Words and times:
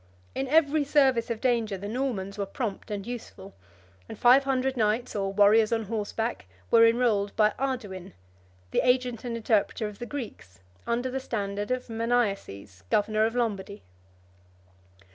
In 0.33 0.47
every 0.47 0.83
service 0.83 1.29
of 1.29 1.39
danger 1.41 1.77
the 1.77 1.87
Normans 1.87 2.35
were 2.35 2.47
prompt 2.47 2.89
and 2.89 3.05
useful; 3.05 3.53
and 4.09 4.17
five 4.17 4.45
hundred 4.45 4.75
knights, 4.75 5.15
or 5.15 5.31
warriors 5.31 5.71
on 5.71 5.83
horseback, 5.83 6.47
were 6.71 6.87
enrolled 6.87 7.35
by 7.35 7.53
Arduin, 7.59 8.13
the 8.71 8.81
agent 8.81 9.23
and 9.23 9.37
interpreter 9.37 9.87
of 9.87 9.99
the 9.99 10.07
Greeks, 10.07 10.61
under 10.87 11.11
the 11.11 11.19
standard 11.19 11.69
of 11.69 11.85
Maniaces, 11.87 12.81
governor 12.89 13.27
of 13.27 13.35
Lombardy. 13.35 13.83